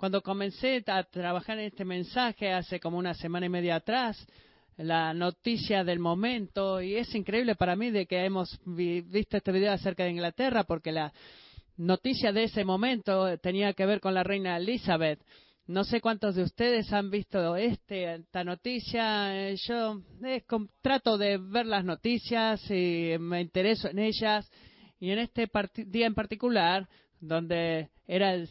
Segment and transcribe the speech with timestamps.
[0.00, 4.26] Cuando comencé a trabajar en este mensaje hace como una semana y media atrás,
[4.78, 9.74] la noticia del momento, y es increíble para mí de que hemos visto este video
[9.74, 11.12] acerca de Inglaterra, porque la
[11.76, 15.20] noticia de ese momento tenía que ver con la reina Elizabeth.
[15.66, 19.52] No sé cuántos de ustedes han visto este, esta noticia.
[19.52, 20.42] Yo eh,
[20.80, 24.50] trato de ver las noticias y me intereso en ellas.
[24.98, 25.46] Y en este
[25.84, 26.88] día en particular,
[27.20, 28.48] donde era el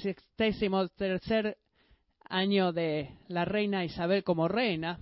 [0.00, 1.56] sextésimo tercer
[2.28, 4.98] año de la reina Isabel como reina,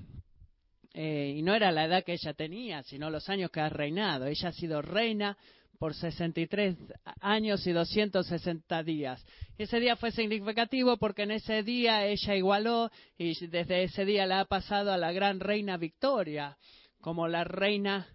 [0.95, 4.27] eh, y no era la edad que ella tenía, sino los años que ha reinado.
[4.27, 5.37] Ella ha sido reina
[5.79, 6.77] por 63
[7.20, 9.25] años y 260 días.
[9.59, 14.41] Ese día fue significativo porque en ese día ella igualó y desde ese día la
[14.41, 16.56] ha pasado a la gran reina Victoria
[17.01, 18.09] como la reina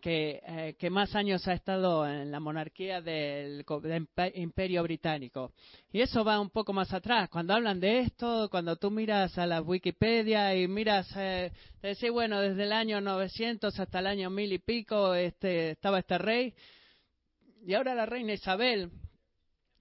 [0.00, 3.64] que, eh, que, más años ha estado en la monarquía del,
[4.34, 5.52] imperio británico.
[5.92, 7.28] Y eso va un poco más atrás.
[7.28, 12.40] Cuando hablan de esto, cuando tú miras a la Wikipedia y miras, eh, decir, bueno,
[12.40, 16.54] desde el año 900 hasta el año mil y pico este, estaba este rey,
[17.66, 18.90] y ahora la reina Isabel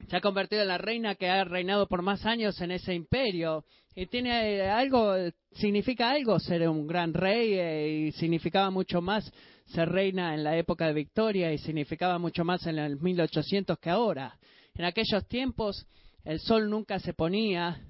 [0.08, 3.66] se ha convertido en la reina que ha reinado por más años en ese imperio.
[3.96, 5.14] Y tiene eh, algo,
[5.52, 9.32] significa algo ser un gran rey eh, y significaba mucho más
[9.66, 13.90] ser reina en la época de Victoria y significaba mucho más en el 1800 que
[13.90, 14.38] ahora.
[14.74, 15.86] En aquellos tiempos
[16.24, 17.82] el sol nunca se ponía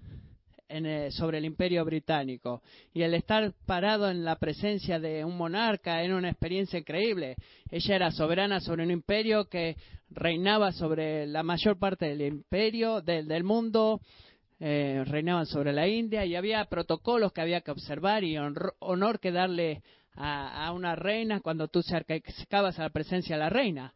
[0.71, 2.61] eh, sobre el imperio británico.
[2.93, 7.35] Y el estar parado en la presencia de un monarca era una experiencia increíble.
[7.71, 9.75] Ella era soberana sobre un imperio que
[10.11, 14.01] reinaba sobre la mayor parte del imperio, del, mundo,
[14.59, 19.31] eh, reinaban sobre la India y había protocolos que había que observar y honor, que
[19.31, 19.81] darle
[20.15, 23.93] a, una reina cuando tú se acercabas a la presencia de la reina.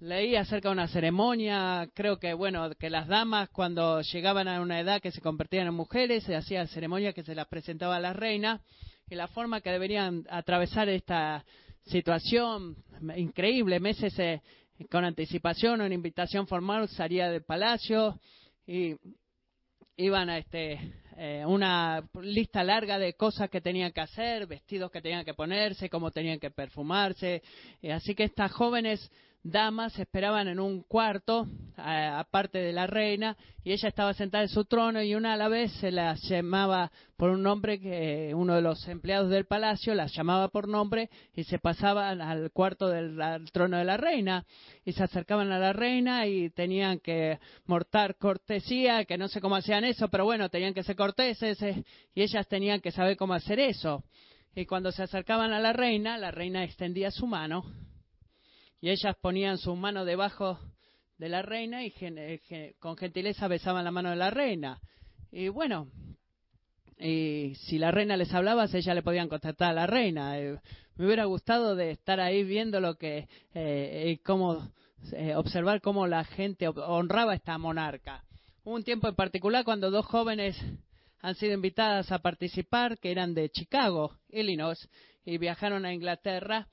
[0.00, 4.78] Leí acerca de una ceremonia, creo que, bueno, que las damas cuando llegaban a una
[4.78, 8.12] edad que se convertían en mujeres, se hacía ceremonia que se las presentaba a la
[8.12, 8.60] reina,
[9.10, 11.44] y la forma que deberían atravesar esta
[11.86, 12.76] situación
[13.16, 14.14] increíble, meses
[14.86, 18.18] con anticipación, una invitación formal salía del palacio
[18.66, 18.94] y
[19.96, 20.78] iban a este
[21.16, 25.90] eh, una lista larga de cosas que tenían que hacer, vestidos que tenían que ponerse,
[25.90, 27.42] cómo tenían que perfumarse.
[27.92, 29.10] así que estas jóvenes
[29.42, 34.64] damas esperaban en un cuarto, aparte de la reina, y ella estaba sentada en su
[34.64, 38.62] trono y una a la vez se la llamaba por un nombre que uno de
[38.62, 43.16] los empleados del palacio las llamaba por nombre y se pasaban al cuarto del
[43.52, 44.44] trono de la reina
[44.84, 49.56] y se acercaban a la reina y tenían que mortar cortesía, que no sé cómo
[49.56, 51.84] hacían eso, pero bueno, tenían que ser corteses eh,
[52.14, 54.04] y ellas tenían que saber cómo hacer eso.
[54.54, 57.64] Y cuando se acercaban a la reina, la reina extendía su mano
[58.80, 60.58] y ellas ponían su mano debajo
[61.16, 64.80] de la reina y eh, con gentileza besaban la mano de la reina.
[65.30, 65.88] Y bueno,
[66.98, 70.38] y si la reina les hablaba, ellas le podían contestar a la reina.
[70.38, 70.58] Eh,
[70.96, 74.72] me hubiera gustado de estar ahí viendo lo que, eh, cómo,
[75.12, 78.24] eh, observar cómo la gente honraba a esta monarca.
[78.64, 80.56] Hubo un tiempo en particular cuando dos jóvenes
[81.20, 84.88] han sido invitadas a participar, que eran de Chicago, Illinois,
[85.24, 86.66] y viajaron a Inglaterra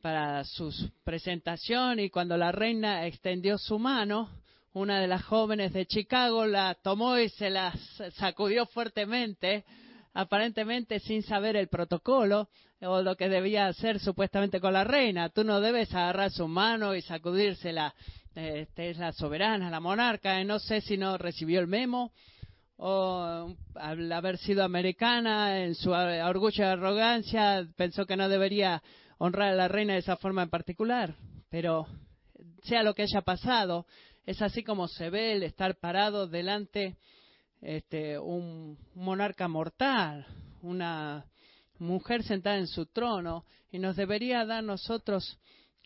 [0.00, 0.72] para su
[1.04, 4.30] presentación y cuando la reina extendió su mano,
[4.72, 7.72] una de las jóvenes de Chicago la tomó y se la
[8.14, 9.64] sacudió fuertemente,
[10.14, 12.48] aparentemente sin saber el protocolo
[12.80, 15.28] o lo que debía hacer supuestamente con la reina.
[15.28, 17.94] Tú no debes agarrar su mano y sacudírsela.
[18.34, 20.42] Este es la soberana, la monarca.
[20.44, 22.12] No sé si no recibió el memo
[22.82, 28.82] o al haber sido americana, en su orgullo y arrogancia, pensó que no debería
[29.22, 31.14] honrar a la reina de esa forma en particular,
[31.50, 31.86] pero
[32.62, 33.86] sea lo que haya pasado,
[34.24, 36.96] es así como se ve el estar parado delante
[37.60, 40.26] este, un monarca mortal,
[40.62, 41.26] una
[41.78, 45.38] mujer sentada en su trono, y nos debería dar nosotros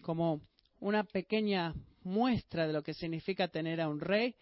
[0.03, 0.41] como
[0.79, 1.75] una pequeña
[2.05, 4.37] muestra de lo que significa tener a un rey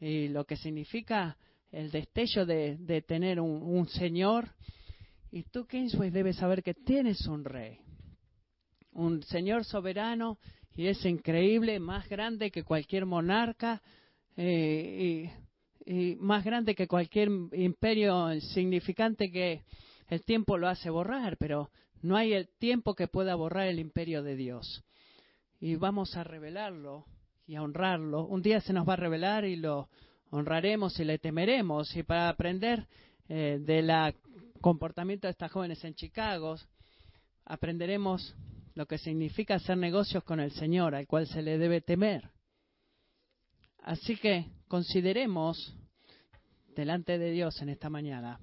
[0.00, 1.36] y lo que significa
[1.72, 4.48] el destello de, tener un, un, señor.
[5.30, 7.80] Y tú, Kingsway, debes saber que tienes un rey
[9.00, 10.38] un señor soberano
[10.76, 13.82] y es increíble, más grande que cualquier monarca
[14.36, 15.32] eh,
[15.84, 19.64] y, más grande que cualquier imperio significante que
[20.08, 21.70] el tiempo lo hace borrar, pero
[22.02, 24.84] no hay el tiempo que pueda borrar el imperio de Dios.
[25.58, 27.06] Y vamos a revelarlo
[27.46, 28.26] y a honrarlo.
[28.26, 29.88] Un día se nos va a revelar y lo
[30.30, 31.94] honraremos y le temeremos.
[31.96, 32.86] Y para aprender
[33.28, 33.90] eh, del
[34.60, 36.56] comportamiento de estas jóvenes en Chicago,
[37.44, 38.34] aprenderemos
[38.74, 42.30] lo que significa hacer negocios con el Señor, al cual se le debe temer.
[43.82, 45.74] Así que consideremos
[46.74, 48.40] delante de Dios en esta mañana.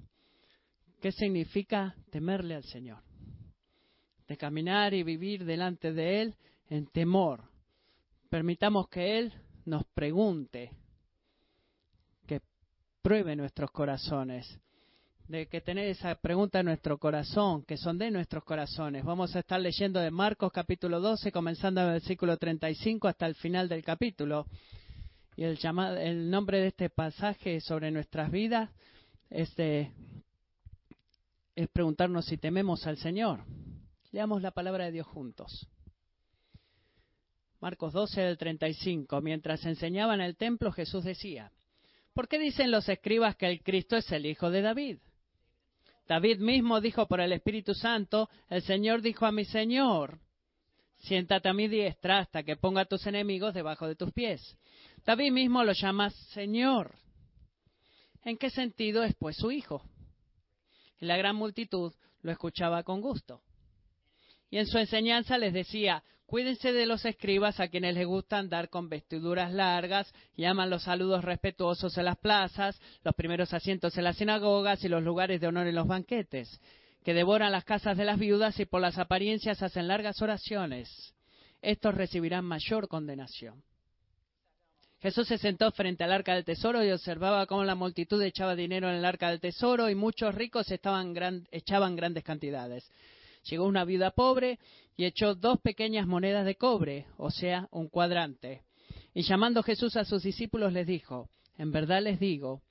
[1.00, 3.02] ¿Qué significa temerle al Señor?
[4.26, 6.34] De caminar y vivir delante de Él
[6.68, 7.44] en temor.
[8.28, 9.32] Permitamos que Él
[9.64, 10.70] nos pregunte,
[12.26, 12.40] que
[13.00, 14.60] pruebe nuestros corazones,
[15.28, 19.04] de que tener esa pregunta en nuestro corazón, que son de nuestros corazones.
[19.04, 23.34] Vamos a estar leyendo de Marcos capítulo 12, comenzando en el versículo 35 hasta el
[23.34, 24.46] final del capítulo.
[25.36, 28.70] Y el, nombre de este pasaje sobre nuestras vidas
[29.28, 29.90] es, es
[31.74, 33.44] preguntarnos si tememos al Señor.
[34.12, 35.68] Leamos la palabra de Dios juntos.
[37.60, 39.20] Marcos 12 del 35.
[39.20, 41.52] Mientras enseñaba en el templo, Jesús decía,
[42.14, 44.98] ¿por qué dicen los escribas que el Cristo es el Hijo de David?
[46.08, 50.18] David mismo dijo por el Espíritu Santo, el Señor dijo a mi Señor,
[51.00, 54.56] siéntate a mi diestra hasta que ponga a tus enemigos debajo de tus pies.
[55.04, 56.94] David mismo lo llama Señor.
[58.24, 59.82] ¿En qué sentido es pues su hijo?
[60.98, 63.42] Y la gran multitud lo escuchaba con gusto.
[64.50, 68.68] Y en su enseñanza les decía, cuídense de los escribas a quienes les gusta andar
[68.68, 74.18] con vestiduras largas, llaman los saludos respetuosos en las plazas, los primeros asientos en las
[74.18, 76.60] sinagogas y los lugares de honor en los banquetes,
[77.02, 81.14] que devoran las casas de las viudas y por las apariencias hacen largas oraciones.
[81.62, 83.62] Estos recibirán mayor condenación.
[85.00, 88.90] Jesús se sentó frente al arca del tesoro y observaba cómo la multitud echaba dinero
[88.90, 91.16] en el arca del tesoro y muchos ricos estaban
[91.50, 92.86] echaban grandes cantidades.
[93.44, 94.58] Llegó una viuda pobre
[94.98, 98.64] y echó dos pequeñas monedas de cobre, o sea, un cuadrante.
[99.14, 102.62] Y llamando Jesús a sus discípulos les dijo, en verdad les digo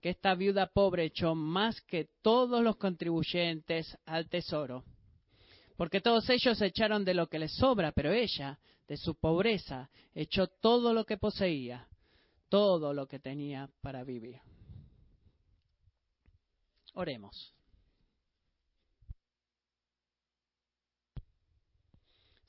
[0.00, 4.84] que esta viuda pobre echó más que todos los contribuyentes al tesoro.
[5.76, 10.46] Porque todos ellos echaron de lo que les sobra, pero ella de su pobreza, echó
[10.46, 11.88] todo lo que poseía,
[12.48, 14.38] todo lo que tenía para vivir.
[16.94, 17.52] Oremos.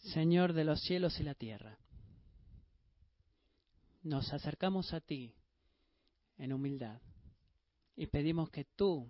[0.04, 1.80] Señor de los cielos y la tierra,
[4.04, 5.34] nos acercamos a ti
[6.38, 7.02] en humildad
[7.96, 9.08] y pedimos que tú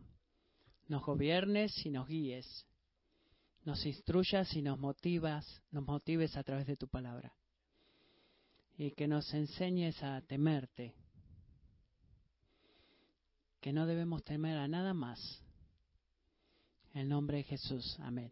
[0.88, 2.66] nos gobiernes y nos guíes
[3.66, 7.34] nos instruyas y nos motivas, nos motives a través de tu palabra.
[8.78, 10.95] Y que nos enseñes a temerte.
[13.62, 15.42] Que no debemos temer a nada más.
[16.94, 17.98] En nombre de Jesús.
[18.00, 18.31] Amén.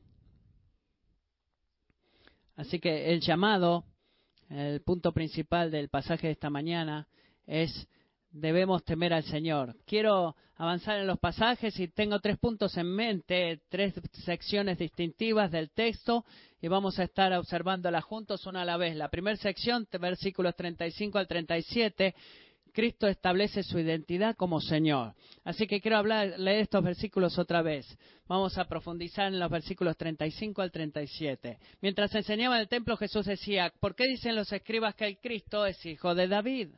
[2.61, 3.85] Así que el llamado,
[4.47, 7.07] el punto principal del pasaje de esta mañana
[7.47, 7.87] es
[8.29, 9.75] debemos temer al Señor.
[9.87, 15.71] Quiero avanzar en los pasajes y tengo tres puntos en mente, tres secciones distintivas del
[15.71, 16.23] texto
[16.61, 18.95] y vamos a estar observándolas juntos una a la vez.
[18.95, 22.13] La primera sección, versículos 35 al 37,
[22.71, 25.13] Cristo establece su identidad como Señor.
[25.43, 27.85] Así que quiero hablar, leer estos versículos otra vez.
[28.27, 31.59] Vamos a profundizar en los versículos 35 al 37.
[31.81, 35.65] Mientras enseñaba en el templo, Jesús decía, ¿por qué dicen los escribas que el Cristo
[35.65, 36.69] es hijo de David?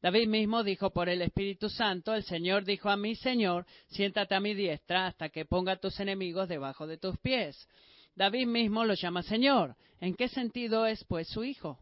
[0.00, 4.40] David mismo dijo por el Espíritu Santo, el Señor dijo a mi Señor, siéntate a
[4.40, 7.68] mi diestra hasta que ponga a tus enemigos debajo de tus pies.
[8.14, 9.74] David mismo lo llama Señor.
[10.00, 11.78] ¿En qué sentido es pues su hijo?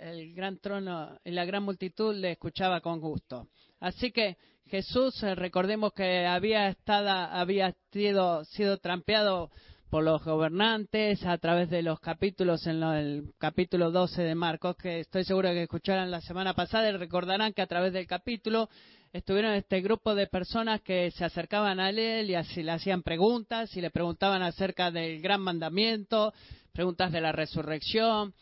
[0.00, 3.48] El gran trono y la gran multitud le escuchaba con gusto.
[3.80, 9.50] Así que Jesús, eh, recordemos que había estado, había sido, sido trampeado
[9.90, 15.00] por los gobernantes a través de los capítulos en el capítulo 12 de Marcos, que
[15.00, 18.70] estoy seguro que escucharon la semana pasada y recordarán que a través del capítulo
[19.12, 23.82] estuvieron este grupo de personas que se acercaban a él y le hacían preguntas y
[23.82, 26.32] le preguntaban acerca del gran mandamiento,
[26.72, 28.32] preguntas de la resurrección,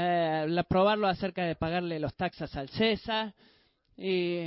[0.00, 3.34] eh, probarlo acerca de pagarle los taxas al César
[3.96, 4.44] y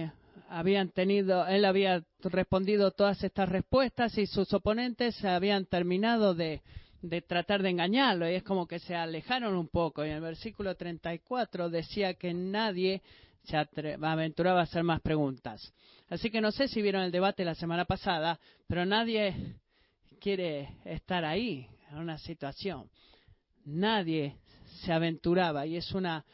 [0.50, 6.62] habían tenido, él había respondido todas estas respuestas y sus oponentes habían terminado de,
[7.01, 10.05] de tratar de engañarlo y es como que se alejaron un poco.
[10.05, 13.01] Y en el versículo 34 decía que nadie
[13.43, 15.74] se aventuraba a hacer más preguntas.
[16.10, 19.58] Así que no sé si vieron el debate la semana pasada, pero nadie
[20.22, 22.89] quiere estar ahí, en una situación.
[23.65, 24.38] Nadie
[24.82, 26.26] se aventuraba y es una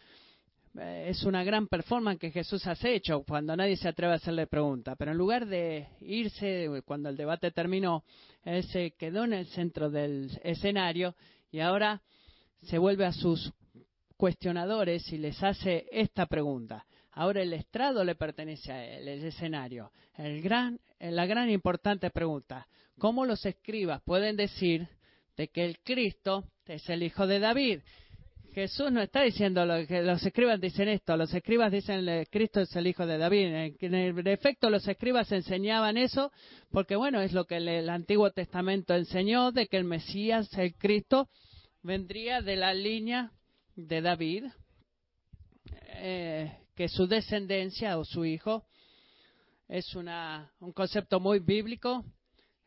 [0.79, 4.47] eh, es una gran performance que Jesús ha hecho cuando nadie se atreve a hacerle
[4.47, 4.95] pregunta.
[4.95, 8.03] Pero en lugar de irse, cuando el debate terminó,
[8.43, 11.15] él se quedó en el centro del escenario
[11.51, 12.01] y ahora
[12.63, 13.51] se vuelve a sus
[14.17, 16.85] cuestionadores y les hace esta pregunta.
[17.11, 19.91] Ahora el estrado le pertenece a él, el escenario.
[20.15, 22.67] El gran, la gran importante pregunta,
[22.99, 24.87] ¿cómo los escribas pueden decir
[25.35, 27.79] de que el Cristo es el hijo de David?
[28.53, 32.61] Jesús no está diciendo lo que los escribas dicen esto, los escribas dicen que Cristo
[32.61, 33.75] es el hijo de David.
[33.79, 36.31] En efecto, los escribas enseñaban eso
[36.71, 41.29] porque, bueno, es lo que el Antiguo Testamento enseñó de que el Mesías, el Cristo,
[41.83, 43.31] vendría de la línea
[43.75, 44.45] de David,
[45.99, 48.65] eh, que su descendencia o su hijo
[49.67, 52.05] es una, un concepto muy bíblico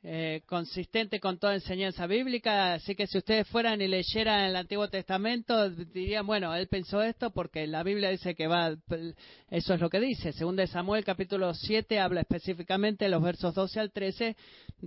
[0.02, 2.75] eh, consistente con toda enseñanza bíblica.
[2.75, 7.30] Así que si ustedes fueran y leyeran el Antiguo Testamento, dirían, bueno, él pensó esto
[7.30, 8.75] porque la Biblia dice que va,
[9.50, 10.33] eso es lo que dice.
[10.33, 14.37] Según de Samuel capítulo 7 habla específicamente los versos 12 al 13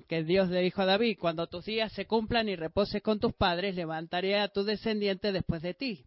[0.07, 3.33] que Dios le dijo a David, cuando tus días se cumplan y reposes con tus
[3.33, 6.05] padres, levantaré a tu descendiente después de ti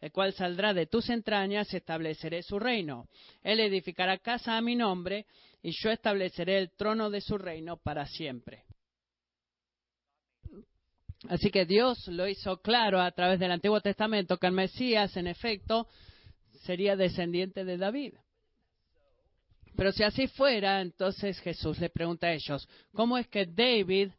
[0.00, 3.08] el cual saldrá de tus entrañas estableceré su reino.
[3.42, 5.24] Él edificará casa a mi nombre
[5.64, 8.64] y yo estableceré el trono de su reino para siempre.
[11.26, 15.26] Así que Dios lo hizo claro a través del Antiguo Testamento que el Mesías, en
[15.26, 15.88] efecto,
[16.64, 18.12] sería descendiente de David.
[19.74, 24.10] Pero si así fuera, entonces Jesús le pregunta a ellos, ¿cómo es que David,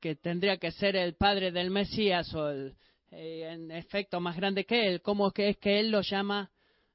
[0.00, 2.74] que tendría que ser el padre del Mesías o el,
[3.10, 6.50] eh, en efecto más grande que él, cómo es que él lo llama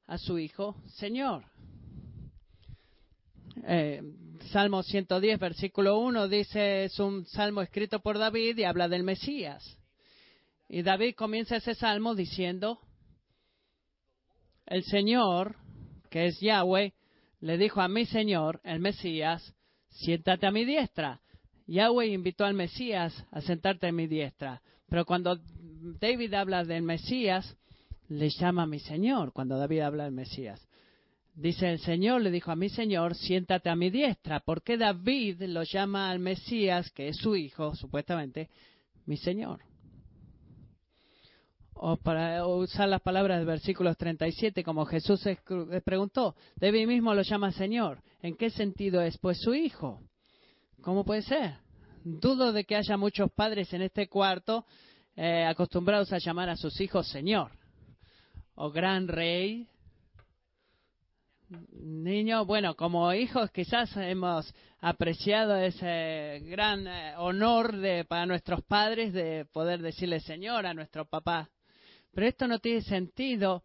[0.07, 1.45] a su hijo Señor?
[3.65, 4.01] Eh,
[4.51, 9.77] salmo 110, versículo 1 dice, es un salmo escrito por David y habla del Mesías.
[10.67, 12.79] Y David comienza ese salmo diciendo,
[14.65, 15.55] el Señor,
[16.09, 16.93] que es Yahweh,
[17.41, 19.53] le dijo a mi Señor, el Mesías,
[19.89, 21.21] siéntate a mi diestra.
[21.67, 24.61] Yahweh invitó al Mesías a sentarte a mi diestra.
[24.87, 25.37] Pero cuando
[25.99, 27.57] David habla del Mesías,
[28.09, 30.65] le llama a mi Señor, cuando David habla del Mesías.
[31.35, 34.39] Dice el Señor, le dijo a mi Señor, siéntate a mi diestra.
[34.39, 38.49] ¿Por qué David lo llama al Mesías, que es su hijo, supuestamente,
[39.07, 39.61] mi Señor?
[41.73, 45.27] O para usar las palabras del versículo 37, como Jesús
[45.83, 48.03] preguntó, David mismo lo llama Señor.
[48.21, 50.01] ¿En qué sentido es pues su hijo?
[50.81, 51.55] ¿Cómo puede ser?
[52.03, 54.65] Dudo de que haya muchos padres en este cuarto
[55.15, 57.51] eh, acostumbrados a llamar a sus hijos Señor
[58.55, 59.67] o Gran Rey
[61.71, 69.13] Niño, bueno, como hijos quizás hemos apreciado ese gran eh, honor de, para nuestros padres
[69.13, 71.49] de poder decirle Señor a nuestro papá.
[72.13, 73.63] Pero esto no tiene sentido,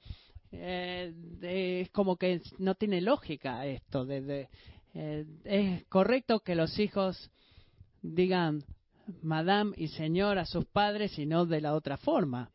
[0.52, 4.04] eh, es como que no tiene lógica esto.
[4.04, 4.48] De,
[4.94, 7.30] eh, es correcto que los hijos
[8.02, 8.64] digan
[9.22, 12.50] Madame y Señor a sus padres y no de la otra forma.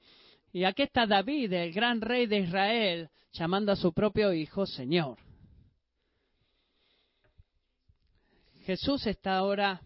[0.54, 5.18] Y aquí está David, el gran rey de Israel, llamando a su propio hijo Señor.
[8.64, 9.82] Jesús está ahora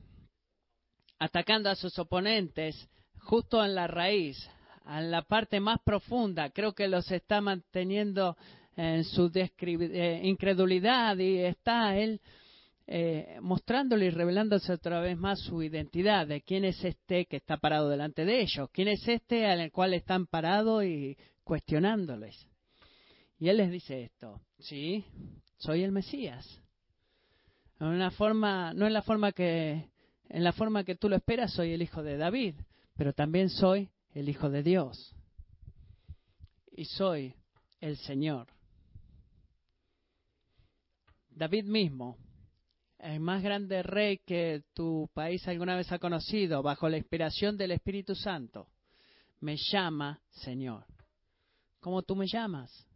[1.18, 4.38] atacando a sus oponentes justo en la raíz,
[4.86, 6.50] en la parte más profunda.
[6.50, 8.36] Creo que los está manteniendo
[8.76, 12.20] en su eh, incredulidad y está él
[12.90, 17.58] eh, mostrándole y revelándose otra vez más su identidad de quién es este que está
[17.58, 22.48] parado delante de ellos, quién es este al cual están parados y cuestionándoles.
[23.40, 25.04] Y él les dice esto, sí,
[25.58, 26.62] soy el Mesías.
[27.82, 29.90] En una forma, no en la forma que,
[30.30, 32.56] en la forma que tú lo esperas, soy el hijo de David,
[32.96, 35.14] pero también soy el hijo de Dios.
[36.72, 37.36] Y soy
[37.82, 38.48] el Señor.
[41.30, 42.18] David mismo
[43.14, 47.72] el más grande rey que tu país alguna vez ha conocido, bajo la inspiración del
[47.72, 48.68] Espíritu Santo,
[49.40, 50.86] me llama Señor.
[51.80, 52.87] ¿Cómo tú me llamas?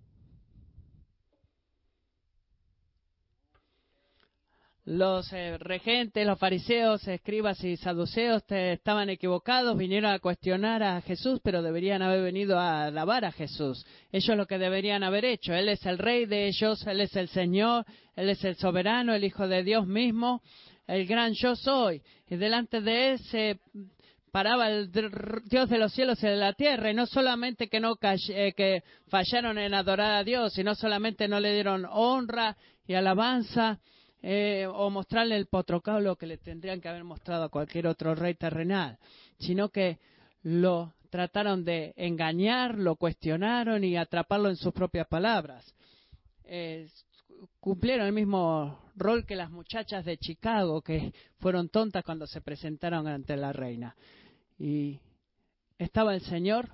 [4.85, 11.39] Los eh, regentes, los fariseos, escribas y saduceos estaban equivocados, vinieron a cuestionar a Jesús,
[11.43, 13.85] pero deberían haber venido a alabar a Jesús.
[14.11, 15.53] Ellos lo que deberían haber hecho.
[15.53, 17.85] Él es el rey de ellos, Él es el Señor,
[18.15, 20.41] Él es el soberano, el Hijo de Dios mismo,
[20.87, 22.01] el gran yo soy.
[22.27, 23.59] Y delante de Él se
[24.31, 24.91] paraba el
[25.45, 28.83] Dios de los cielos y de la tierra, y no solamente que no eh, que
[29.09, 32.57] fallaron en adorar a Dios, y no solamente no le dieron honra
[32.87, 33.79] y alabanza,
[34.21, 38.35] eh, o mostrarle el potrocaulo que le tendrían que haber mostrado a cualquier otro rey
[38.35, 38.97] terrenal,
[39.39, 39.99] sino que
[40.43, 45.73] lo trataron de engañar, lo cuestionaron y atraparlo en sus propias palabras.
[46.45, 46.87] Eh,
[47.59, 53.07] cumplieron el mismo rol que las muchachas de Chicago, que fueron tontas cuando se presentaron
[53.07, 53.95] ante la reina.
[54.59, 54.99] Y
[55.77, 56.69] estaba el Señor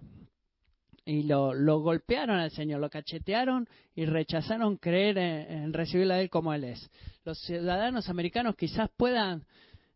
[1.07, 6.53] y lo, golpearon al Señor, lo cachetearon y rechazaron creer en, recibirle a Él como
[6.53, 6.91] Él es.
[7.23, 9.45] Los ciudadanos americanos quizás puedan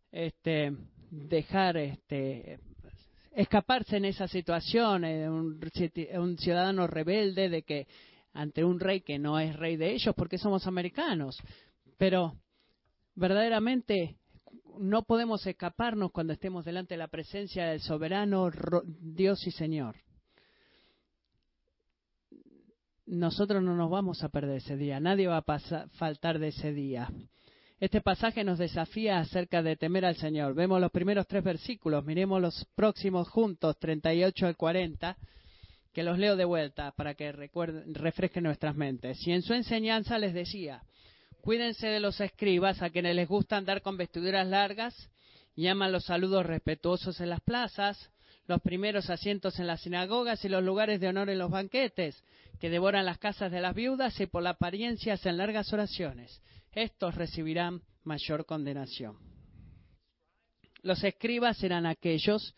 [0.10, 0.72] este,
[1.10, 2.60] dejar este,
[3.34, 5.60] escaparse en esa situación, un,
[6.16, 7.88] un ciudadano rebelde de que
[8.34, 11.38] ante un rey que no es rey de ellos porque somos americanos.
[11.98, 12.38] Pero
[13.16, 14.16] verdaderamente
[14.80, 18.50] no podemos escaparnos cuando estemos delante de la presencia del soberano
[18.86, 19.98] Dios y Señor.
[23.12, 27.10] Nosotros no nos vamos a perder ese día, nadie va a faltar de ese día.
[27.78, 30.54] Este pasaje nos desafía acerca de temer al Señor.
[30.54, 35.18] Vemos los primeros tres versículos, miremos los próximos juntos, 38 al 40,
[35.92, 39.28] que los leo de vuelta para que recuerden, refresquen nuestras mentes.
[39.28, 40.82] Y en su enseñanza les decía,
[41.42, 44.96] cuídense de los escribas a quienes les gusta andar con vestiduras largas
[45.54, 48.10] y aman los saludos respetuosos en las plazas,
[48.48, 52.24] los primeros asientos en las sinagogas y los lugares de honor en los banquetes,
[52.60, 56.42] que devoran las casas de las viudas y por la apariencia hacen largas oraciones
[56.74, 59.18] estos recibirán mayor condenación.
[60.84, 62.56] Los escribas eran aquellos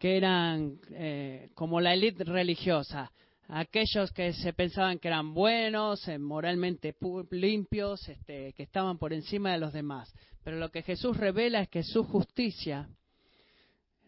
[0.00, 3.12] que eran eh, como la élite religiosa,
[3.48, 6.96] aquellos que se pensaban que eran buenos, eh, moralmente
[7.30, 10.12] limpios, este, que estaban por encima de los demás.
[10.42, 12.88] Pero lo que Jesús revela es que su justicia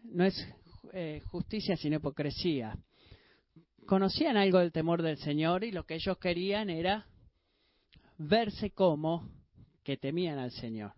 [0.03, 0.49] no es
[0.93, 2.77] eh, justicia sino hipocresía.
[3.87, 7.07] Conocían algo del temor del Señor y lo que ellos querían era
[8.19, 9.29] verse como
[9.83, 10.93] que temían al Señor.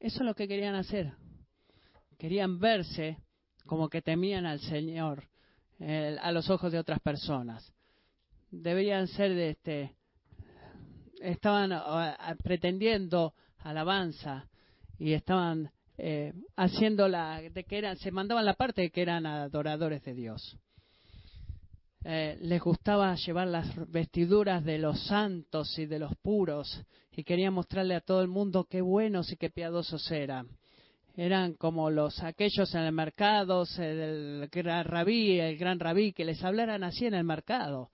[0.00, 1.12] Eso es lo que querían hacer.
[2.18, 3.18] Querían verse
[3.66, 5.28] como que temían al Señor
[6.20, 7.72] a los ojos de otras personas.
[8.50, 9.96] Deberían ser de este.
[11.20, 11.72] Estaban
[12.42, 14.48] pretendiendo alabanza
[14.98, 19.26] y estaban eh, haciendo la de que eran, se mandaban la parte de que eran
[19.26, 20.56] adoradores de Dios.
[22.04, 26.82] Eh, les gustaba llevar las vestiduras de los santos y de los puros
[27.12, 30.48] y querían mostrarle a todo el mundo qué buenos y qué piadosos eran.
[31.14, 36.42] Eran como los aquellos en el mercado, el gran rabí, el gran rabí, que les
[36.42, 37.90] hablaran así en el mercado.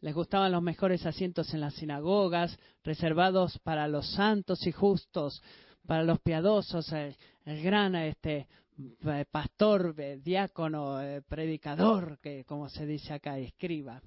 [0.00, 5.40] Les gustaban los mejores asientos en las sinagogas, reservados para los santos y justos,
[5.86, 8.46] para los piadosos, el, el gran este,
[9.04, 14.00] eh, pastor, eh, diácono, eh, predicador, que como se dice acá, escriba.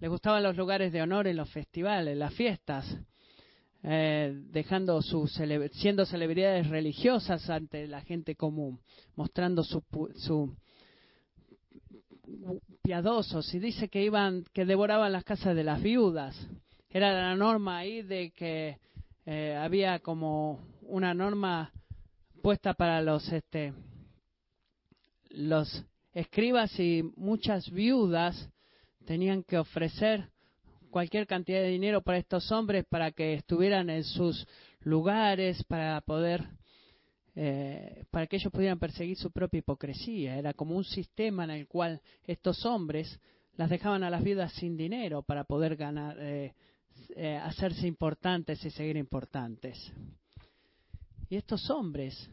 [0.00, 2.98] Le gustaban los lugares de honor en los festivales, las fiestas,
[3.82, 5.28] dejando su
[5.72, 8.80] siendo celebridades religiosas ante la gente común,
[9.14, 9.84] mostrando su,
[10.16, 10.56] su
[12.82, 16.34] piadosos y dice que iban que devoraban las casas de las viudas.
[16.88, 18.78] Era la norma ahí de que
[19.54, 21.70] había como una norma
[22.44, 23.72] puesta para los este
[25.30, 28.50] los escribas y muchas viudas
[29.06, 30.28] tenían que ofrecer
[30.90, 34.46] cualquier cantidad de dinero para estos hombres para que estuvieran en sus
[34.80, 36.46] lugares para poder
[37.34, 40.36] eh, para que ellos pudieran perseguir su propia hipocresía.
[40.36, 43.20] Era como un sistema en el cual estos hombres
[43.56, 46.52] las dejaban a las viudas sin dinero para poder ganar eh,
[47.16, 49.94] eh, hacerse importantes y seguir importantes
[51.34, 52.30] y estos hombres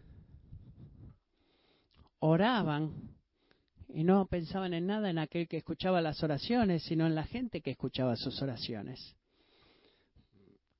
[2.19, 2.93] oraban
[3.89, 7.61] y no pensaban en nada en aquel que escuchaba las oraciones, sino en la gente
[7.61, 9.15] que escuchaba sus oraciones,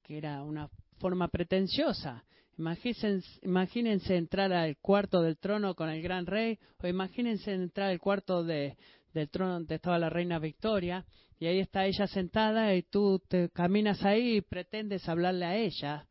[0.03, 2.23] que era una forma pretenciosa.
[2.59, 7.99] Imagínense, imagínense entrar al cuarto del trono con el gran rey, o imagínense entrar al
[7.99, 8.77] cuarto de,
[9.15, 11.03] del trono donde estaba la reina Victoria,
[11.39, 16.07] y ahí está ella sentada y tú te caminas ahí y pretendes hablarle a ella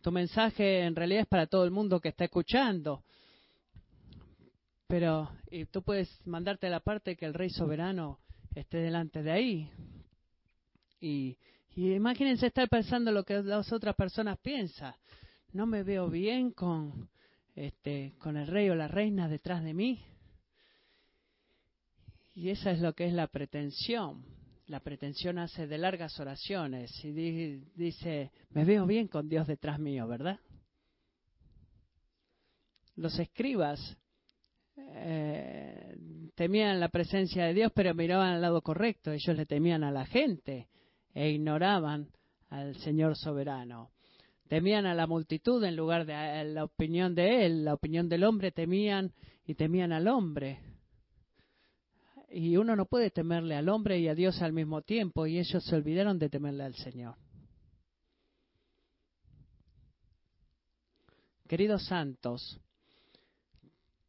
[0.00, 3.04] tu mensaje en realidad es para todo el mundo que está escuchando.
[4.86, 8.18] Pero y tú puedes mandarte a la parte que el rey soberano
[8.54, 9.70] esté delante de ahí.
[11.00, 11.36] Y,
[11.74, 14.94] y imagínense estar pensando lo que las otras personas piensan.
[15.52, 17.08] No me veo bien con,
[17.54, 20.02] este, con el rey o la reina detrás de mí.
[22.34, 24.39] Y esa es lo que es la pretensión
[24.70, 27.10] la pretensión hace de largas oraciones y
[27.74, 30.38] dice, me veo bien con Dios detrás mío, ¿verdad?
[32.94, 33.98] Los escribas
[34.76, 35.96] eh,
[36.36, 39.10] temían la presencia de Dios, pero miraban al lado correcto.
[39.10, 40.68] Ellos le temían a la gente
[41.14, 42.08] e ignoraban
[42.48, 43.90] al Señor soberano.
[44.46, 48.52] Temían a la multitud en lugar de la opinión de Él, la opinión del hombre,
[48.52, 49.12] temían
[49.46, 50.60] y temían al hombre
[52.30, 55.64] y uno no puede temerle al hombre y a Dios al mismo tiempo, y ellos
[55.64, 57.16] se olvidaron de temerle al Señor.
[61.48, 62.60] Queridos santos,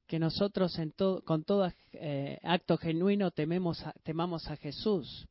[0.05, 0.77] que nosotros
[1.25, 5.27] con todo eh, acto genuino tememos temamos a Jesús,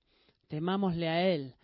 [0.48, 1.54] temámosle a Él,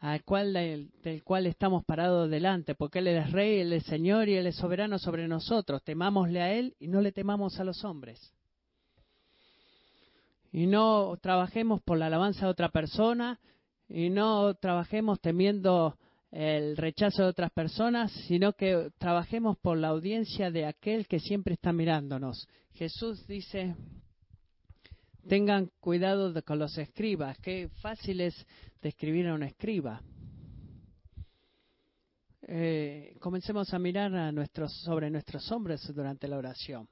[0.00, 4.34] al cual, del, cual estamos parados delante, porque Él es Rey, Él es Señor y
[4.34, 5.82] Él es soberano sobre nosotros.
[5.82, 8.35] Temámosle a Él y no le temamos a los hombres.
[10.52, 13.38] Y no trabajemos por la alabanza de otra persona
[13.88, 15.96] y no trabajemos temiendo
[16.30, 21.54] el rechazo de otras personas, sino que trabajemos por la audiencia de aquel que siempre
[21.54, 22.46] está mirándonos.
[22.74, 23.74] Jesús dice,
[25.28, 28.34] tengan cuidado con los escribas, qué fácil es
[28.82, 30.02] describir a un escriba.
[32.48, 36.88] Eh, comencemos a mirar a nuestros, sobre nuestros hombres durante la oración,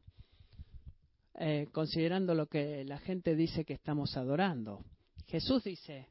[1.37, 4.85] eh, considerando lo que la gente dice que estamos adorando.
[5.27, 6.09] Jesús dice,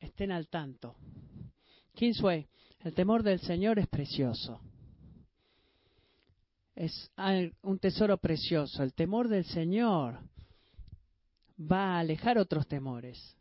[0.00, 0.96] estén al tanto.
[1.94, 2.48] Kingsway,
[2.80, 4.60] el temor del Señor es precioso.
[6.74, 7.10] Es
[7.62, 8.82] un tesoro precioso.
[8.82, 10.18] El temor del Señor
[11.60, 13.36] va a alejar otros temores.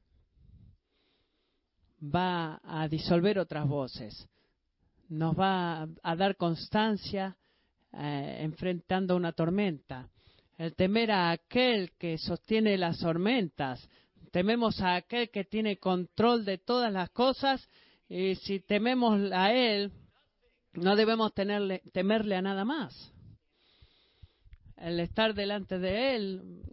[2.04, 4.28] Va a disolver otras voces.
[5.10, 7.38] Nos va a dar constancia
[7.94, 10.10] enfrentando una tormenta.
[10.58, 13.88] El temer a aquel que sostiene las tormentas.
[14.32, 17.68] Tememos a aquel que tiene control de todas las cosas
[18.10, 19.92] y si tememos a Él,
[20.74, 23.12] no debemos tenerle, temerle a nada más.
[24.78, 26.64] El estar delante de Él,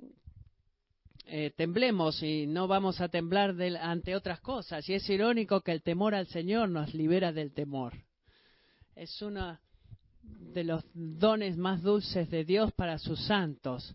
[1.27, 4.89] eh, temblemos y no vamos a temblar ante otras cosas.
[4.89, 7.95] Y es irónico que el temor al Señor nos libera del temor.
[8.97, 9.59] Es uno
[10.53, 13.95] de los dones más dulces de Dios para sus santos,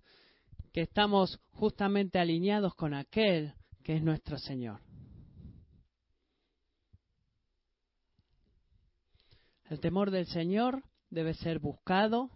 [0.71, 4.81] que estamos justamente alineados con aquel que es nuestro Señor.
[9.69, 12.29] El temor del Señor debe ser buscado,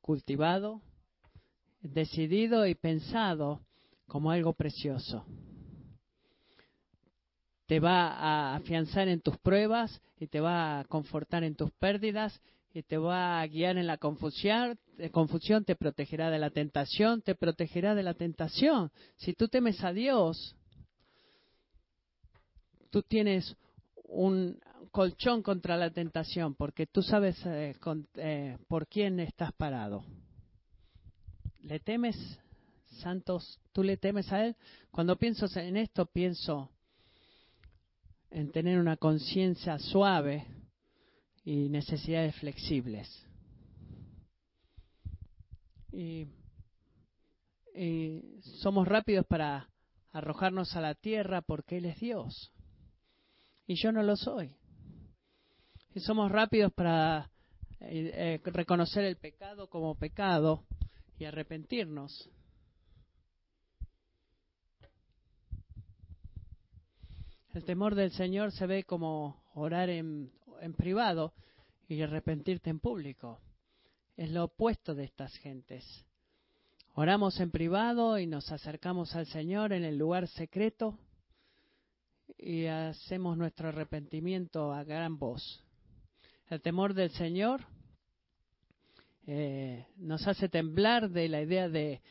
[0.00, 0.82] cultivado,
[1.80, 3.64] decidido y pensado
[4.06, 5.24] como algo precioso.
[7.66, 12.40] Te va a afianzar en tus pruebas y te va a confortar en tus pérdidas
[12.74, 14.78] y te va a guiar en la confusión,
[15.10, 18.90] confusión, te protegerá de la tentación, te protegerá de la tentación.
[19.16, 20.56] Si tú temes a Dios,
[22.90, 23.56] tú tienes
[24.04, 24.58] un
[24.90, 27.76] colchón contra la tentación, porque tú sabes eh,
[28.16, 30.04] eh, por quién estás parado.
[31.62, 32.16] ¿Le temes,
[33.02, 33.60] santos?
[33.72, 34.56] ¿Tú le temes a Él?
[34.90, 36.70] Cuando pienso en esto, pienso
[38.30, 40.46] en tener una conciencia suave
[41.44, 43.08] y necesidades flexibles.
[45.94, 46.26] y
[48.62, 49.68] somos rápidos para
[50.12, 52.52] arrojarnos a la tierra porque Él es Dios
[53.66, 54.54] y yo no lo soy.
[55.94, 57.30] Y somos rápidos para
[57.80, 60.64] eh, eh, reconocer el pecado como pecado
[61.18, 62.30] y arrepentirnos.
[67.54, 71.34] El temor del Señor se ve como orar en, en privado
[71.88, 73.40] y arrepentirte en público.
[74.16, 75.84] Es lo opuesto de estas gentes.
[76.94, 80.98] Oramos en privado y nos acercamos al Señor en el lugar secreto
[82.38, 85.64] y hacemos nuestro arrepentimiento a gran voz.
[86.48, 87.62] El temor del Señor
[89.26, 92.02] eh, nos hace temblar de la idea de,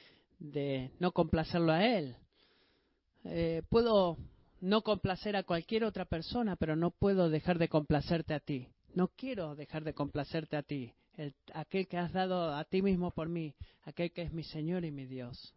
[0.99, 2.15] no complacerlo a Él.
[3.25, 4.17] Eh, puedo
[4.61, 8.69] no complacer a cualquier otra persona, pero no puedo dejar de complacerte a ti.
[8.93, 10.93] No quiero dejar de complacerte a ti,
[11.53, 14.91] aquel que has dado a ti mismo por mí, aquel que es mi Señor y
[14.91, 15.53] mi Dios.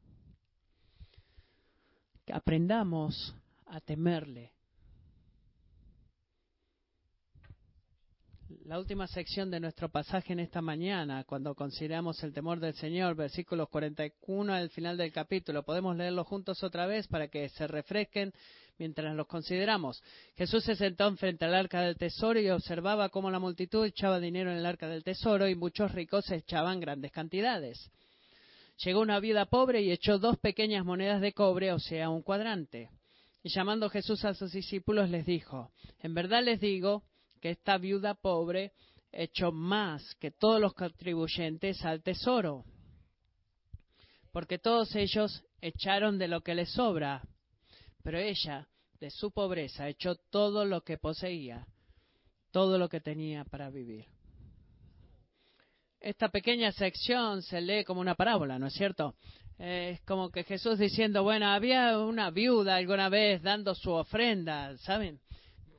[2.25, 3.35] Que aprendamos
[3.67, 4.55] a temerle,
[8.65, 13.15] la última sección de nuestro pasaje en esta mañana, cuando consideramos el temor del Señor,
[13.15, 15.65] versículos 41 al final del capítulo.
[15.65, 18.33] Podemos leerlo juntos otra vez para que se refresquen
[18.79, 20.03] mientras los consideramos.
[20.37, 24.51] Jesús se sentó frente al arca del tesoro y observaba cómo la multitud echaba dinero
[24.51, 27.91] en el arca del tesoro y muchos ricos echaban grandes cantidades.
[28.85, 32.91] Llegó una vida pobre y echó dos pequeñas monedas de cobre, o sea, un cuadrante.
[33.43, 37.05] Y llamando Jesús a sus discípulos les dijo, en verdad les digo,
[37.45, 38.73] que esta viuda pobre
[39.13, 42.65] echó más que todos los contribuyentes al tesoro,
[44.33, 47.23] porque todos ellos echaron de lo que les sobra,
[48.05, 48.69] pero ella,
[49.01, 51.67] de su pobreza, echó todo lo que poseía,
[52.53, 54.05] todo lo que tenía para vivir.
[56.01, 59.15] Esta pequeña sección se lee como una parábola, ¿no es cierto?
[59.59, 65.19] Es como que Jesús diciendo, bueno, había una viuda alguna vez dando su ofrenda, ¿saben?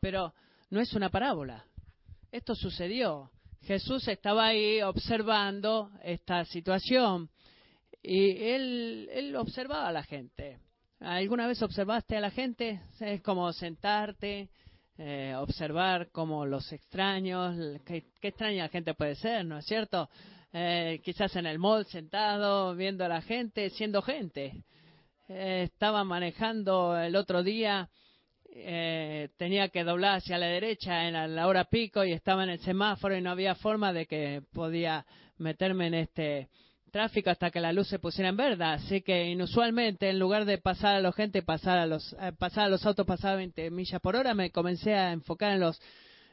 [0.02, 0.34] Pero
[0.72, 1.64] no es una parábola.
[2.32, 3.30] Esto sucedió.
[3.62, 7.30] Jesús estaba ahí observando esta situación
[8.02, 10.60] y él, él observaba a la gente.
[11.06, 12.82] ¿Alguna vez observaste a la gente?
[13.00, 14.50] Es como sentarte,
[14.98, 20.10] eh, observar como los extraños, qué, extraña gente puede ser, ¿no es cierto?
[20.52, 24.64] Eh, quizás en el mall sentado, viendo a la gente, siendo gente.
[25.30, 27.88] Eh, estaba manejando el otro día,
[29.38, 33.16] tenía que doblar hacia la derecha en la hora pico y estaba en el semáforo
[33.16, 35.06] y no había forma de que podía
[35.38, 36.50] meterme en este
[36.96, 38.64] tráfico hasta que la luz se pusiera en verde.
[38.64, 42.64] Así que inusualmente, en lugar de pasar a la gente, pasar a los, eh, pasar
[42.64, 45.78] a los autos, pasar a 20 millas por hora, me comencé a enfocar en los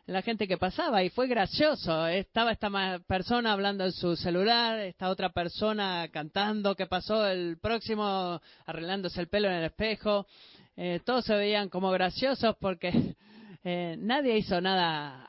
[0.06, 2.06] la gente que pasaba y fue gracioso.
[2.06, 2.70] Estaba esta
[3.08, 9.26] persona hablando en su celular, esta otra persona cantando, que pasó el próximo arreglándose el
[9.26, 10.28] pelo en el espejo.
[10.76, 13.16] Eh, todos se veían como graciosos porque
[13.64, 15.24] eh, nadie hizo nada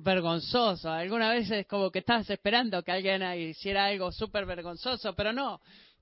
[0.00, 0.90] vergonzoso.
[0.90, 5.60] Algunas veces como que estabas esperando que alguien hiciera algo súper vergonzoso, pero no.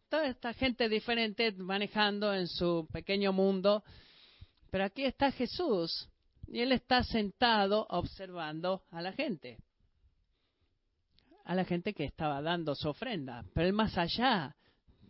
[0.09, 3.85] Toda esta gente diferente manejando en su pequeño mundo.
[4.71, 6.09] Pero aquí está Jesús
[6.49, 9.59] y él está sentado observando a la gente.
[11.45, 13.45] A la gente que estaba dando su ofrenda.
[13.55, 14.57] Pero él más allá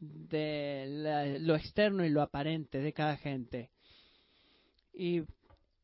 [0.00, 3.70] de lo externo y lo aparente de cada gente.
[4.92, 5.22] Y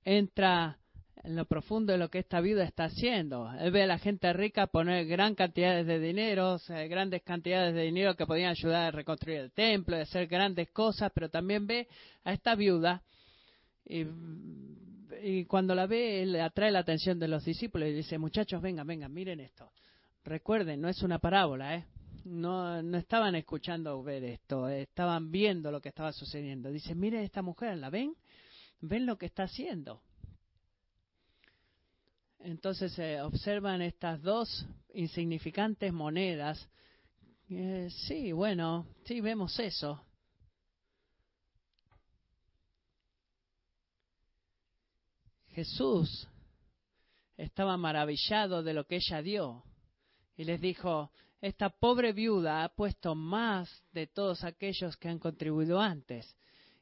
[0.04, 0.78] entra
[1.22, 3.50] en lo profundo de lo que esta vida está haciendo.
[3.58, 8.14] Él ve a la gente rica poner gran cantidades de dinero, grandes cantidades de dinero
[8.14, 11.88] que podían ayudar a reconstruir el templo, y hacer grandes cosas, pero también ve
[12.24, 13.02] a esta viuda
[13.86, 14.04] y,
[15.22, 18.86] y cuando la ve, él atrae la atención de los discípulos y dice, muchachos, vengan,
[18.86, 19.70] vengan, miren esto.
[20.24, 21.84] Recuerden, no es una parábola, ¿eh?
[22.24, 26.70] No, no estaban escuchando ver esto, estaban viendo lo que estaba sucediendo.
[26.70, 28.14] Dice, miren esta mujer, ¿la ven?
[28.86, 30.02] Ven lo que está haciendo.
[32.40, 36.68] Entonces se observan estas dos insignificantes monedas.
[37.48, 40.04] Eh, sí, bueno, sí vemos eso.
[45.52, 46.28] Jesús
[47.36, 49.64] estaba maravillado de lo que ella dio
[50.36, 55.80] y les dijo, esta pobre viuda ha puesto más de todos aquellos que han contribuido
[55.80, 56.36] antes.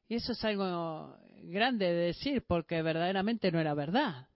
[0.08, 4.26] Y eso es algo grande de decir porque verdaderamente no era verdad.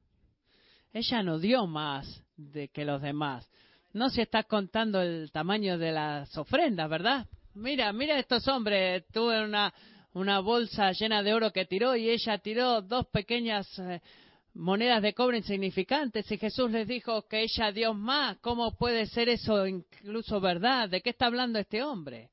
[0.92, 3.48] Ella no dio más de que los demás.
[3.92, 7.26] No se está contando el tamaño de las ofrendas, ¿verdad?
[7.54, 9.04] Mira, mira estos hombres.
[9.12, 14.00] Tuve una, bolsa llena de oro que tiró y ella tiró dos pequeñas eh,
[14.54, 18.38] monedas de cobre insignificantes y Jesús les dijo que ella dio más.
[18.38, 20.88] ¿Cómo puede ser eso incluso verdad?
[20.88, 22.30] ¿De qué está hablando este hombre?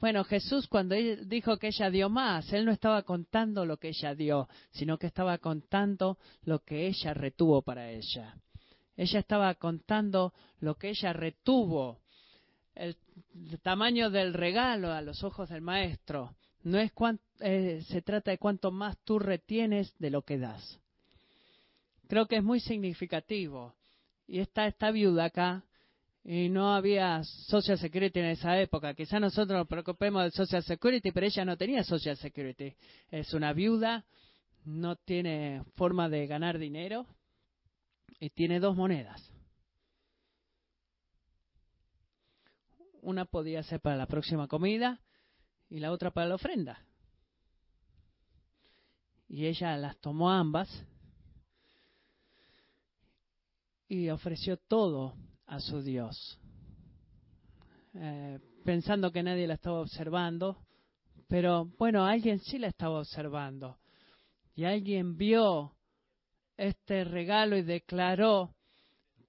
[0.00, 4.14] Bueno, Jesús cuando dijo que ella dio más, él no estaba contando lo que ella
[4.14, 8.36] dio, sino que estaba contando lo que ella retuvo para ella.
[8.96, 12.00] Ella estaba contando lo que ella retuvo,
[12.76, 12.96] el,
[13.62, 16.36] tamaño del regalo a los ojos del maestro.
[16.62, 16.92] No es
[17.40, 20.80] eh, se trata de cuánto más tú retienes de lo que das.
[22.06, 23.74] Creo que es muy significativo.
[24.28, 25.64] Y está esta viuda acá
[26.24, 28.94] y no había Social Security en esa época.
[28.94, 32.74] Quizá nosotros nos preocupemos del Social Security, pero ella no tenía Social Security.
[33.10, 34.04] Es una viuda,
[34.64, 37.06] no tiene forma de ganar dinero
[38.20, 39.22] y tiene dos monedas.
[43.00, 45.00] Una podía ser para la próxima comida
[45.70, 46.84] y la otra para la ofrenda.
[49.28, 50.68] Y ella las tomó ambas
[53.88, 55.14] y ofreció todo
[55.48, 56.38] a su Dios,
[57.94, 60.58] eh, pensando que nadie la estaba observando,
[61.26, 63.78] pero bueno, alguien sí la estaba observando
[64.54, 65.72] y alguien vio
[66.56, 68.54] este regalo y declaró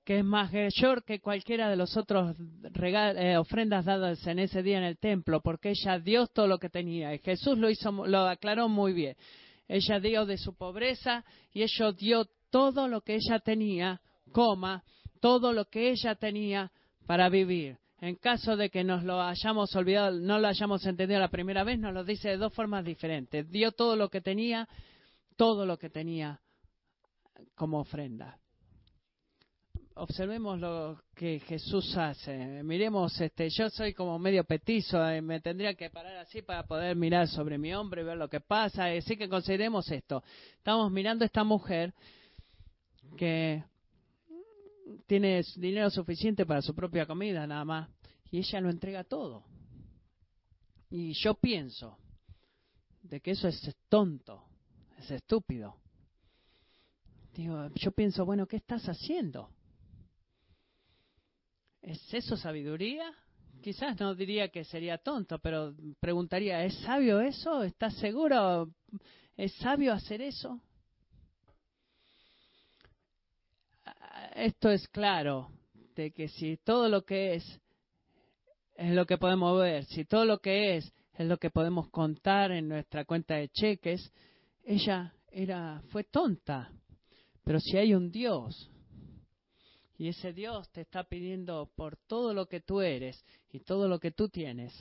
[0.04, 2.36] que es mayor que cualquiera de los otros
[2.74, 6.70] eh, ofrendas dadas en ese día en el templo, porque ella dio todo lo que
[6.70, 7.14] tenía.
[7.14, 9.16] Y Jesús lo hizo, lo aclaró muy bien.
[9.68, 14.02] Ella dio de su pobreza y ella dio todo lo que ella tenía,
[14.32, 14.84] coma,
[15.20, 16.72] todo lo que ella tenía
[17.06, 17.78] para vivir.
[18.02, 21.80] En caso de que nos lo hayamos olvidado, no lo hayamos entendido la primera vez,
[21.80, 23.50] nos lo dice de dos formas diferentes.
[23.50, 24.70] Dio todo lo que tenía,
[25.36, 26.40] todo lo que tenía
[27.56, 28.38] como ofrenda.
[29.96, 32.64] Observemos lo que Jesús hace.
[32.64, 36.64] Miremos, este, yo soy como medio petizo, y eh, me tendría que parar así para
[36.64, 38.86] poder mirar sobre mi hombre, ver lo que pasa.
[38.86, 40.24] Así que consideremos esto.
[40.56, 41.94] Estamos mirando a esta mujer
[43.18, 43.62] que
[45.08, 47.90] tiene dinero suficiente para su propia comida nada más
[48.32, 49.44] y ella lo entrega todo.
[50.90, 51.98] Y yo pienso
[53.04, 54.44] de que eso es tonto,
[54.98, 55.76] es estúpido.
[57.34, 59.50] Digo, yo pienso, bueno, ¿qué estás haciendo?
[61.82, 63.14] ¿Es eso sabiduría?
[63.62, 67.64] quizás no diría que sería tonto, pero preguntaría, ¿es sabio eso?
[67.64, 68.70] ¿Estás seguro?
[69.36, 70.60] ¿Es sabio hacer eso?
[74.40, 75.52] Esto es claro,
[75.98, 77.62] de que si todo lo que es
[78.78, 82.54] es lo que podemos ver, si todo lo que es es lo que podemos contar
[82.54, 84.14] en nuestra cuenta de cheques,
[84.64, 86.72] ella era fue tonta.
[87.44, 88.72] Pero si hay un Dios
[89.98, 93.22] y ese Dios te está pidiendo por todo lo que tú eres
[93.52, 94.72] y todo lo que tú tienes,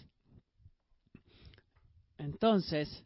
[2.17, 3.05] entonces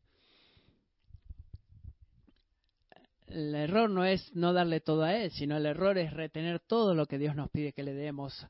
[3.32, 6.94] el error no es no darle todo a Él, sino el error es retener todo
[6.94, 8.46] lo que Dios nos pide que le demos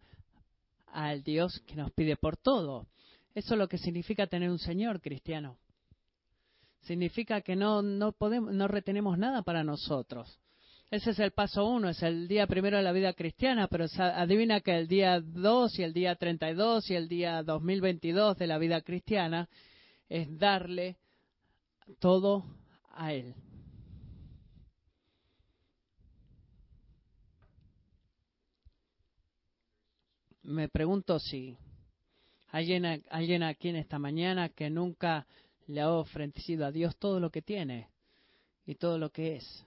[0.93, 2.87] al Dios que nos pide por todo.
[3.35, 5.57] Eso es lo que significa tener un Señor cristiano.
[6.83, 10.39] Significa que no, no, podemos, no retenemos nada para nosotros.
[10.91, 14.61] Ese es el paso uno, es el día primero de la vida cristiana, pero adivina
[14.61, 18.47] que el día dos y el día treinta y dos y el día 2022 de
[18.47, 19.49] la vida cristiana
[20.11, 20.99] es darle
[21.99, 22.45] todo
[22.91, 23.35] a Él.
[30.53, 31.57] Me pregunto si
[32.51, 35.27] alguien, alguien aquí en esta mañana que nunca
[35.67, 37.89] le ha ofrecido a Dios todo lo que tiene
[38.67, 39.65] y todo lo que es.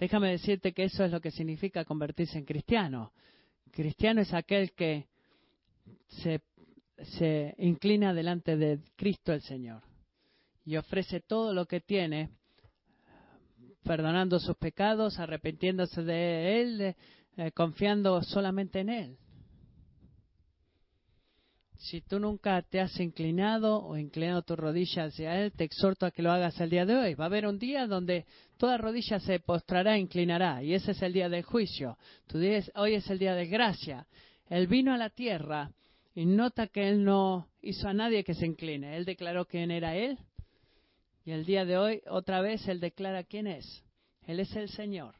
[0.00, 3.12] Déjame decirte que eso es lo que significa convertirse en cristiano.
[3.70, 5.06] Cristiano es aquel que
[6.08, 6.40] se,
[6.98, 9.80] se inclina delante de Cristo el Señor
[10.64, 12.30] y ofrece todo lo que tiene,
[13.84, 16.96] perdonando sus pecados, arrepintiéndose de Él,
[17.36, 19.16] eh, confiando solamente en Él.
[21.80, 26.10] Si tú nunca te has inclinado o inclinado tu rodilla hacia Él, te exhorto a
[26.10, 27.14] que lo hagas el día de hoy.
[27.14, 28.26] Va a haber un día donde
[28.58, 31.96] toda rodilla se postrará e inclinará, y ese es el día del juicio.
[32.26, 32.38] Tu
[32.74, 34.06] hoy es el día de gracia.
[34.50, 35.72] Él vino a la tierra
[36.14, 38.96] y nota que Él no hizo a nadie que se incline.
[38.96, 40.18] Él declaró quién era Él,
[41.24, 43.82] y el día de hoy otra vez Él declara quién es.
[44.26, 45.14] Él es el Señor.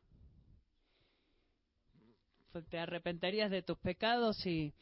[2.69, 4.75] Te arrepentirías de tus pecados y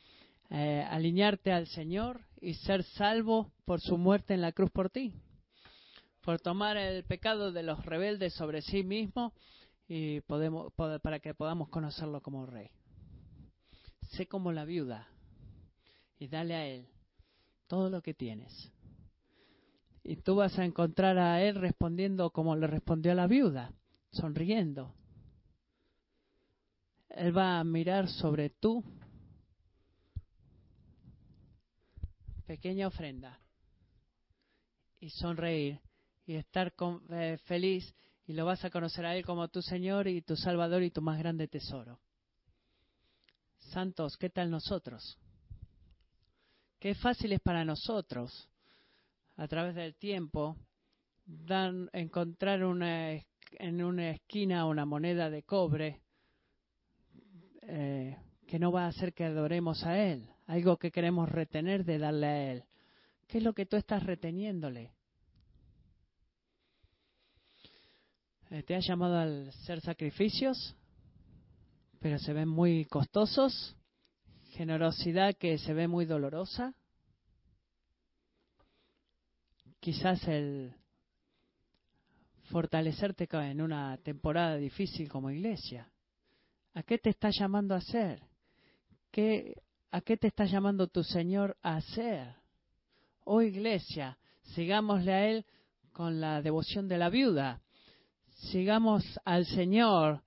[0.50, 5.12] eh, alinearte al Señor y ser salvo por su muerte en la cruz por ti,
[6.22, 9.34] por tomar el pecado de los rebeldes sobre sí mismo
[9.86, 12.70] y podemos, para que podamos conocerlo como Rey.
[14.12, 15.08] Sé como la viuda
[16.18, 16.88] y dale a Él
[17.66, 18.72] todo lo que tienes.
[20.02, 23.72] Y tú vas a encontrar a Él respondiendo como le respondió a la viuda,
[24.10, 24.94] sonriendo.
[27.18, 28.84] Él va a mirar sobre tú
[32.46, 33.40] pequeña ofrenda
[35.00, 35.80] y sonreír
[36.26, 36.72] y estar
[37.10, 37.92] eh, feliz
[38.24, 41.02] y lo vas a conocer a Él como tu Señor y tu Salvador y tu
[41.02, 41.98] más grande tesoro.
[43.58, 45.18] Santos, ¿qué tal nosotros?
[46.78, 48.48] Qué fácil es para nosotros,
[49.36, 50.56] a través del tiempo,
[51.26, 56.00] dan, encontrar una, en una esquina una moneda de cobre
[57.68, 61.98] eh, que no va a hacer que adoremos a Él algo que queremos retener de
[61.98, 62.64] darle a Él.
[63.28, 64.90] ¿Qué es lo que tú estás reteniéndole?
[68.50, 70.74] Eh, ¿Te ha llamado al ser sacrificios?
[72.00, 73.76] Pero se ven muy costosos.
[74.52, 76.74] Generosidad que se ve muy dolorosa.
[79.80, 80.74] Quizás el
[82.44, 85.92] fortalecerte en una temporada difícil como iglesia.
[86.74, 88.20] ¿A qué te está llamando a hacer?
[89.10, 89.54] ¿Qué
[89.90, 92.34] ¿A qué te está llamando tu Señor a hacer?
[93.24, 94.18] Oh iglesia,
[94.54, 95.46] sigámosle a Él
[95.92, 97.62] con la devoción de la viuda.
[98.50, 100.22] Sigamos al Señor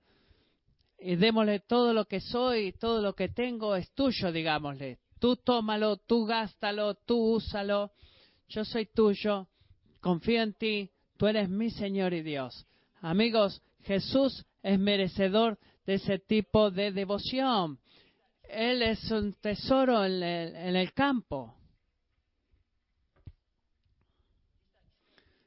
[0.98, 4.98] y démosle todo lo que soy, todo lo que tengo es tuyo, digámosle.
[5.20, 7.92] Tú tómalo, tú gástalo, tú úsalo.
[8.48, 9.48] Yo soy tuyo,
[10.00, 12.66] confío en ti, tú eres mi Señor y Dios.
[13.00, 17.78] Amigos, Jesús es merecedor de ese tipo de devoción.
[18.48, 21.54] Él es un tesoro en el, campo.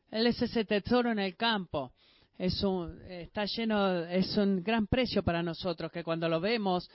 [0.10, 1.94] Él es ese tesoro en el campo.
[2.38, 6.90] Es un, está lleno, es un gran precio para nosotros que cuando lo vemos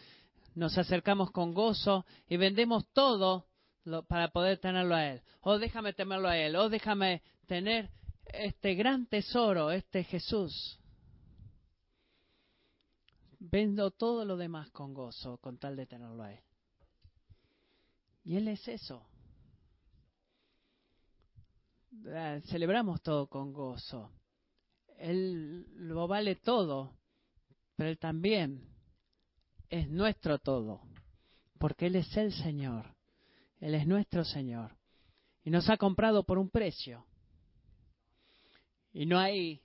[0.55, 3.47] nos acercamos con gozo y vendemos todo
[4.09, 5.23] para poder tenerlo a Él.
[5.43, 6.57] Oh, déjame tenerlo a Él.
[6.57, 7.89] Oh, déjame tener
[8.27, 10.80] este gran tesoro, este Jesús
[13.41, 16.41] vendo todo lo demás con gozo con tal de tenerlo a Él.
[18.23, 19.07] Y Él es eso.
[22.07, 24.13] Ah, celebramos todo con gozo.
[24.99, 26.95] Él lo vale todo,
[27.75, 28.69] pero Él también
[29.71, 30.83] es nuestro todo,
[31.59, 32.95] porque Él es el Señor.
[33.59, 34.77] Él es nuestro Señor.
[35.43, 37.07] Y nos ha comprado por un precio.
[38.93, 39.63] Y no hay...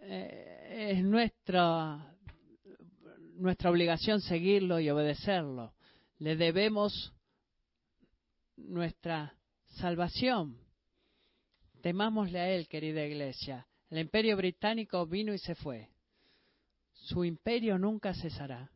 [0.00, 2.14] Eh, es nuestra,
[3.36, 5.72] nuestra obligación seguirlo y obedecerlo.
[6.18, 7.14] Le debemos
[8.58, 9.34] nuestra
[9.78, 10.58] salvación.
[11.80, 13.66] Temámosle a Él, querida iglesia.
[13.88, 15.88] El imperio británico vino y se fue.
[16.92, 18.70] Su imperio nunca cesará.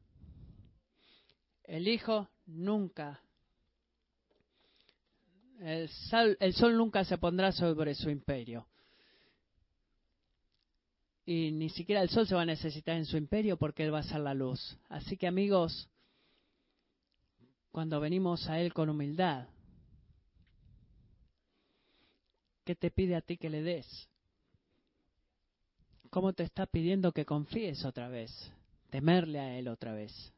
[1.65, 3.21] El Hijo nunca.
[5.61, 8.70] El sol, el sol nunca se pondrá sobre su imperio.
[11.27, 14.01] Y ni siquiera el sol se va a necesitar en su imperio porque Él va
[14.01, 14.77] a ser la luz.
[14.89, 15.89] Así que amigos,
[17.71, 19.47] cuando venimos a Él con humildad,
[22.65, 24.09] ¿qué te pide a ti que le des?
[26.11, 28.31] ¿Cómo te está pidiendo que confíes otra vez?
[28.91, 30.33] Temerle a Él otra vez.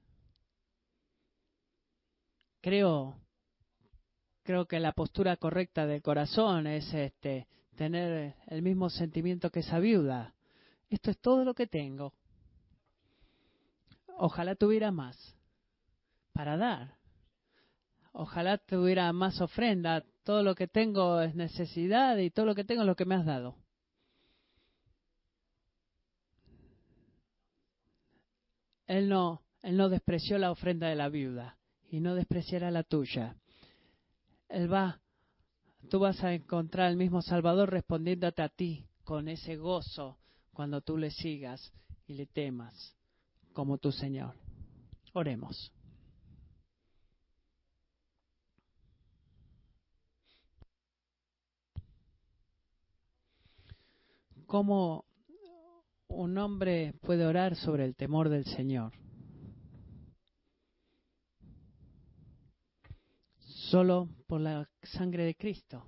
[2.60, 3.16] Creo,
[4.42, 9.78] creo que la postura correcta del corazón es este, tener el mismo sentimiento que esa
[9.78, 10.34] viuda.
[10.92, 12.12] Esto es todo lo que tengo.
[14.18, 15.16] Ojalá tuviera más
[16.34, 16.98] para dar.
[18.12, 20.04] Ojalá tuviera más ofrenda.
[20.22, 23.14] Todo lo que tengo es necesidad y todo lo que tengo es lo que me
[23.14, 23.56] has dado.
[28.86, 31.56] Él no, él no despreció la ofrenda de la viuda
[31.90, 33.34] y no despreciará la tuya.
[34.50, 35.00] Él va,
[35.88, 40.18] tú vas a encontrar el mismo Salvador respondiéndote a ti con ese gozo
[40.52, 41.72] cuando tú le sigas
[42.06, 42.94] y le temas
[43.52, 44.34] como tu Señor.
[45.14, 45.72] Oremos.
[54.46, 55.06] ¿Cómo
[56.08, 58.92] un hombre puede orar sobre el temor del Señor?
[63.70, 65.86] Solo por la sangre de Cristo.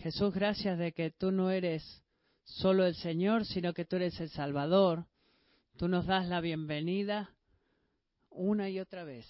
[0.00, 2.02] Jesús, gracias de que tú no eres
[2.44, 5.04] solo el Señor, sino que tú eres el Salvador.
[5.76, 7.34] Tú nos das la bienvenida
[8.30, 9.26] una y otra vez.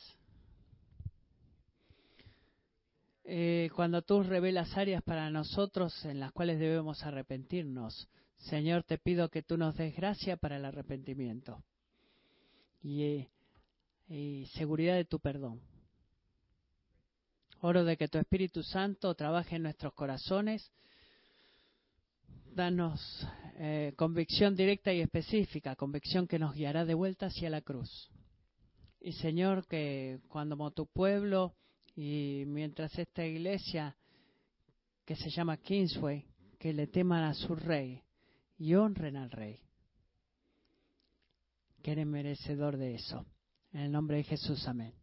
[3.25, 9.29] Eh, cuando tú revelas áreas para nosotros en las cuales debemos arrepentirnos, Señor, te pido
[9.29, 11.65] que tú nos des gracia para el arrepentimiento
[12.81, 13.27] y,
[14.09, 15.61] y seguridad de tu perdón.
[17.63, 20.71] Oro de que tu Espíritu Santo trabaje en nuestros corazones.
[22.55, 28.11] Danos eh, convicción directa y específica, convicción que nos guiará de vuelta hacia la cruz.
[29.01, 31.55] Y Señor, que cuando tu pueblo
[31.95, 33.95] y mientras esta iglesia
[35.05, 36.25] que se llama Kingsway,
[36.59, 38.03] que le teman a su rey
[38.59, 39.61] y honren al rey,
[41.83, 43.27] que eres merecedor de eso.
[43.73, 44.95] En el nombre de Jesús, amén.